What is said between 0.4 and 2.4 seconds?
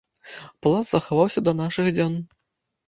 Палац захаваўся да нашых дзён.